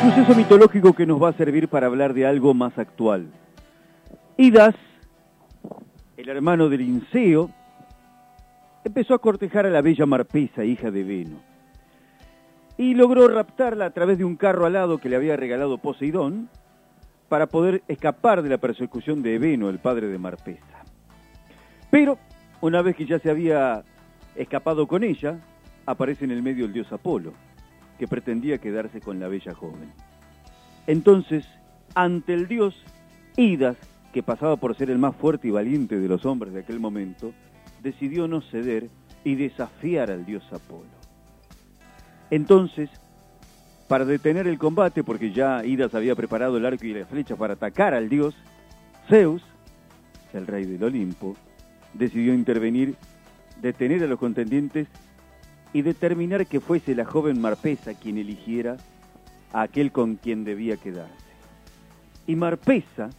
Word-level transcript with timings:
Suceso 0.00 0.34
mitológico 0.36 0.92
que 0.92 1.06
nos 1.06 1.20
va 1.20 1.30
a 1.30 1.32
servir 1.32 1.66
para 1.66 1.88
hablar 1.88 2.14
de 2.14 2.24
algo 2.24 2.54
más 2.54 2.78
actual. 2.78 3.26
Idas, 4.36 4.76
el 6.16 6.28
hermano 6.28 6.68
del 6.68 6.80
Linceo, 6.80 7.50
empezó 8.84 9.14
a 9.14 9.18
cortejar 9.18 9.66
a 9.66 9.70
la 9.70 9.82
bella 9.82 10.06
Marpesa, 10.06 10.64
hija 10.64 10.92
de 10.92 11.02
Veno, 11.02 11.40
y 12.76 12.94
logró 12.94 13.26
raptarla 13.26 13.86
a 13.86 13.90
través 13.90 14.18
de 14.18 14.24
un 14.24 14.36
carro 14.36 14.66
alado 14.66 14.98
que 14.98 15.08
le 15.08 15.16
había 15.16 15.36
regalado 15.36 15.78
Poseidón 15.78 16.48
para 17.28 17.48
poder 17.48 17.82
escapar 17.88 18.42
de 18.42 18.50
la 18.50 18.58
persecución 18.58 19.20
de 19.20 19.38
Veno, 19.40 19.68
el 19.68 19.80
padre 19.80 20.06
de 20.06 20.18
Marpesa. 20.18 20.84
Pero, 21.90 22.18
una 22.60 22.82
vez 22.82 22.94
que 22.94 23.04
ya 23.04 23.18
se 23.18 23.30
había 23.30 23.82
escapado 24.36 24.86
con 24.86 25.02
ella, 25.02 25.40
aparece 25.86 26.24
en 26.24 26.30
el 26.30 26.42
medio 26.42 26.66
el 26.66 26.72
dios 26.72 26.92
Apolo, 26.92 27.32
que 27.98 28.08
pretendía 28.08 28.58
quedarse 28.58 29.00
con 29.00 29.18
la 29.18 29.28
bella 29.28 29.54
joven. 29.54 29.92
Entonces, 30.86 31.44
ante 31.94 32.34
el 32.34 32.48
dios, 32.48 32.74
Idas, 33.36 33.76
que 34.12 34.22
pasaba 34.22 34.56
por 34.56 34.76
ser 34.76 34.90
el 34.90 34.98
más 34.98 35.14
fuerte 35.16 35.48
y 35.48 35.50
valiente 35.50 35.98
de 35.98 36.08
los 36.08 36.24
hombres 36.24 36.52
de 36.52 36.60
aquel 36.60 36.80
momento, 36.80 37.32
decidió 37.82 38.26
no 38.26 38.40
ceder 38.40 38.88
y 39.24 39.34
desafiar 39.34 40.10
al 40.10 40.24
dios 40.24 40.44
Apolo. 40.52 40.86
Entonces, 42.30 42.90
para 43.88 44.04
detener 44.04 44.46
el 44.46 44.58
combate, 44.58 45.02
porque 45.02 45.32
ya 45.32 45.64
Idas 45.64 45.94
había 45.94 46.14
preparado 46.14 46.56
el 46.56 46.66
arco 46.66 46.86
y 46.86 46.94
la 46.94 47.06
flecha 47.06 47.36
para 47.36 47.54
atacar 47.54 47.94
al 47.94 48.08
dios, 48.08 48.34
Zeus, 49.08 49.42
el 50.34 50.46
rey 50.46 50.64
del 50.64 50.84
Olimpo, 50.84 51.36
decidió 51.94 52.34
intervenir, 52.34 52.96
detener 53.62 54.02
a 54.02 54.06
los 54.06 54.18
contendientes 54.18 54.88
y 55.72 55.82
determinar 55.82 56.46
que 56.46 56.60
fuese 56.60 56.94
la 56.94 57.04
joven 57.04 57.40
Marpesa 57.40 57.94
quien 57.94 58.18
eligiera 58.18 58.76
a 59.52 59.62
aquel 59.62 59.92
con 59.92 60.16
quien 60.16 60.44
debía 60.44 60.76
quedarse. 60.76 61.14
Y 62.26 62.36
Marpesa 62.36 63.10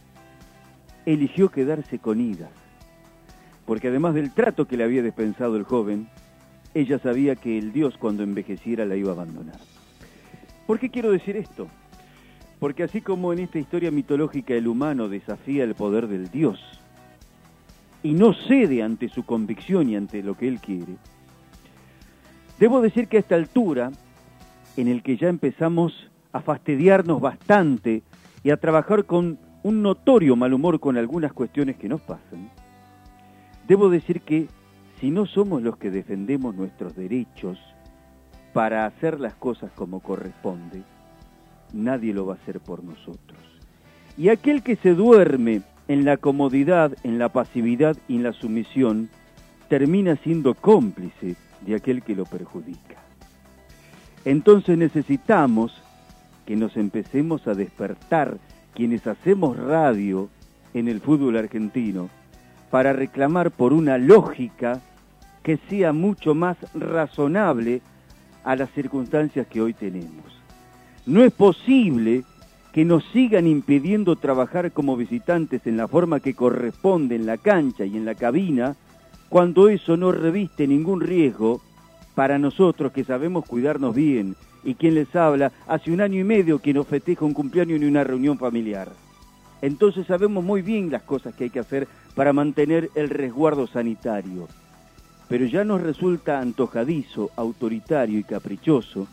eligió 1.06 1.48
quedarse 1.48 1.98
con 1.98 2.20
Idas, 2.20 2.50
porque 3.66 3.88
además 3.88 4.14
del 4.14 4.32
trato 4.32 4.66
que 4.66 4.76
le 4.76 4.84
había 4.84 5.02
dispensado 5.02 5.56
el 5.56 5.64
joven, 5.64 6.08
ella 6.74 6.98
sabía 6.98 7.36
que 7.36 7.58
el 7.58 7.72
dios 7.72 7.96
cuando 7.98 8.22
envejeciera 8.22 8.84
la 8.84 8.96
iba 8.96 9.10
a 9.10 9.14
abandonar. 9.14 9.58
¿Por 10.66 10.78
qué 10.78 10.90
quiero 10.90 11.10
decir 11.10 11.36
esto? 11.36 11.68
Porque 12.60 12.84
así 12.84 13.00
como 13.00 13.32
en 13.32 13.40
esta 13.40 13.58
historia 13.58 13.90
mitológica 13.90 14.54
el 14.54 14.68
humano 14.68 15.08
desafía 15.08 15.64
el 15.64 15.74
poder 15.74 16.06
del 16.06 16.30
dios 16.30 16.60
y 18.02 18.12
no 18.12 18.34
cede 18.34 18.82
ante 18.82 19.08
su 19.08 19.24
convicción 19.24 19.88
y 19.88 19.96
ante 19.96 20.22
lo 20.22 20.36
que 20.36 20.46
él 20.46 20.60
quiere, 20.60 20.96
debo 22.60 22.82
decir 22.82 23.08
que 23.08 23.16
a 23.16 23.20
esta 23.20 23.34
altura, 23.34 23.90
en 24.76 24.86
el 24.86 25.02
que 25.02 25.16
ya 25.16 25.28
empezamos 25.28 26.10
a 26.30 26.40
fastidiarnos 26.40 27.20
bastante 27.20 28.02
y 28.44 28.50
a 28.50 28.58
trabajar 28.58 29.06
con 29.06 29.38
un 29.62 29.82
notorio 29.82 30.36
mal 30.36 30.52
humor 30.52 30.78
con 30.78 30.96
algunas 30.96 31.32
cuestiones 31.32 31.76
que 31.76 31.88
nos 31.88 32.02
pasan, 32.02 32.50
debo 33.66 33.88
decir 33.88 34.20
que 34.20 34.46
si 35.00 35.10
no 35.10 35.26
somos 35.26 35.62
los 35.62 35.78
que 35.78 35.90
defendemos 35.90 36.54
nuestros 36.54 36.94
derechos 36.94 37.58
para 38.52 38.84
hacer 38.84 39.18
las 39.18 39.34
cosas 39.34 39.72
como 39.72 40.00
corresponde, 40.00 40.82
nadie 41.72 42.12
lo 42.12 42.26
va 42.26 42.34
a 42.34 42.36
hacer 42.36 42.60
por 42.60 42.84
nosotros. 42.84 43.38
Y 44.18 44.28
aquel 44.28 44.62
que 44.62 44.76
se 44.76 44.94
duerme 44.94 45.62
en 45.88 46.04
la 46.04 46.18
comodidad, 46.18 46.94
en 47.04 47.18
la 47.18 47.30
pasividad 47.30 47.96
y 48.06 48.16
en 48.16 48.24
la 48.24 48.32
sumisión, 48.32 49.08
termina 49.68 50.16
siendo 50.16 50.54
cómplice 50.54 51.36
de 51.60 51.74
aquel 51.74 52.02
que 52.02 52.14
lo 52.14 52.24
perjudica. 52.24 52.96
Entonces 54.24 54.76
necesitamos 54.76 55.82
que 56.46 56.56
nos 56.56 56.76
empecemos 56.76 57.46
a 57.46 57.54
despertar 57.54 58.38
quienes 58.74 59.06
hacemos 59.06 59.56
radio 59.56 60.28
en 60.74 60.88
el 60.88 61.00
fútbol 61.00 61.36
argentino 61.36 62.08
para 62.70 62.92
reclamar 62.92 63.50
por 63.50 63.72
una 63.72 63.98
lógica 63.98 64.80
que 65.42 65.58
sea 65.68 65.92
mucho 65.92 66.34
más 66.34 66.56
razonable 66.74 67.82
a 68.44 68.56
las 68.56 68.70
circunstancias 68.70 69.46
que 69.46 69.60
hoy 69.60 69.74
tenemos. 69.74 70.24
No 71.06 71.24
es 71.24 71.32
posible 71.32 72.24
que 72.72 72.84
nos 72.84 73.04
sigan 73.12 73.46
impidiendo 73.46 74.16
trabajar 74.16 74.70
como 74.72 74.96
visitantes 74.96 75.66
en 75.66 75.76
la 75.76 75.88
forma 75.88 76.20
que 76.20 76.34
corresponde 76.34 77.16
en 77.16 77.26
la 77.26 77.36
cancha 77.36 77.84
y 77.84 77.96
en 77.96 78.04
la 78.04 78.14
cabina, 78.14 78.76
cuando 79.30 79.70
eso 79.70 79.96
no 79.96 80.12
reviste 80.12 80.66
ningún 80.66 81.00
riesgo 81.00 81.62
para 82.14 82.38
nosotros 82.38 82.92
que 82.92 83.04
sabemos 83.04 83.46
cuidarnos 83.46 83.94
bien 83.94 84.36
y 84.62 84.74
quien 84.74 84.94
les 84.94 85.16
habla 85.16 85.52
hace 85.66 85.90
un 85.90 86.02
año 86.02 86.20
y 86.20 86.24
medio 86.24 86.58
que 86.58 86.74
no 86.74 86.84
festeja 86.84 87.24
un 87.24 87.32
cumpleaños 87.32 87.80
ni 87.80 87.86
una 87.86 88.04
reunión 88.04 88.36
familiar. 88.36 88.90
Entonces 89.62 90.06
sabemos 90.06 90.44
muy 90.44 90.60
bien 90.60 90.90
las 90.90 91.02
cosas 91.02 91.34
que 91.34 91.44
hay 91.44 91.50
que 91.50 91.60
hacer 91.60 91.88
para 92.14 92.34
mantener 92.34 92.90
el 92.94 93.08
resguardo 93.08 93.66
sanitario 93.66 94.46
pero 95.30 95.46
ya 95.46 95.62
nos 95.62 95.80
resulta 95.80 96.40
antojadizo, 96.40 97.30
autoritario 97.36 98.18
y 98.18 98.24
caprichoso 98.24 99.06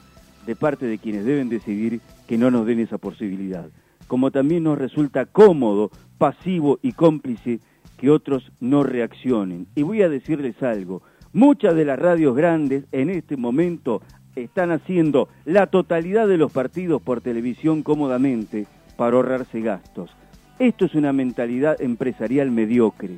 de 0.47 0.56
parte 0.56 0.88
de 0.88 0.97
quienes 0.97 1.25
deben 1.25 1.47
decidir 1.47 2.01
que 2.25 2.39
no 2.39 2.50
nos 2.50 2.66
den 2.66 2.79
esa 2.79 2.97
posibilidad, 2.97 3.69
como 4.07 4.31
también 4.31 4.63
nos 4.63 4.79
resulta 4.79 5.27
cómodo, 5.27 5.91
pasivo 6.17 6.79
y 6.81 6.94
cómplice 6.94 7.59
que 7.97 8.09
otros 8.09 8.51
no 8.59 8.83
reaccionen. 8.83 9.67
Y 9.75 9.83
voy 9.83 10.01
a 10.01 10.09
decirles 10.09 10.61
algo, 10.63 11.01
muchas 11.33 11.75
de 11.75 11.85
las 11.85 11.99
radios 11.99 12.35
grandes 12.35 12.85
en 12.91 13.09
este 13.09 13.37
momento 13.37 14.01
están 14.35 14.71
haciendo 14.71 15.29
la 15.45 15.67
totalidad 15.67 16.27
de 16.27 16.37
los 16.37 16.51
partidos 16.51 17.01
por 17.01 17.21
televisión 17.21 17.83
cómodamente 17.83 18.67
para 18.95 19.15
ahorrarse 19.15 19.61
gastos. 19.61 20.11
Esto 20.59 20.85
es 20.85 20.95
una 20.95 21.13
mentalidad 21.13 21.81
empresarial 21.81 22.51
mediocre. 22.51 23.17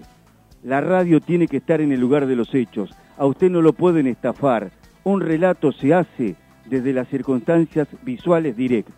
La 0.64 0.82
radio 0.82 1.22
tiene 1.22 1.48
que 1.48 1.58
estar 1.58 1.80
en 1.80 1.92
el 1.92 2.00
lugar 2.00 2.26
de 2.26 2.36
los 2.36 2.54
hechos. 2.54 2.94
A 3.18 3.26
usted 3.26 3.50
no 3.50 3.62
lo 3.62 3.74
pueden 3.74 4.08
estafar. 4.08 4.72
Un 5.04 5.22
relato 5.22 5.72
se 5.72 5.94
hace 5.94 6.36
desde 6.66 6.94
las 6.94 7.08
circunstancias 7.08 7.88
visuales 8.04 8.58
directas. 8.58 8.96